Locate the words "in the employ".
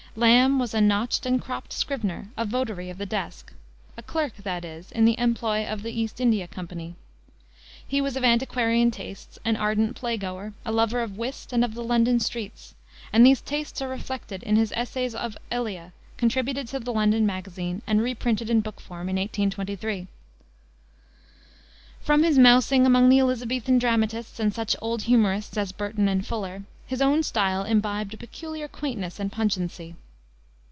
4.91-5.65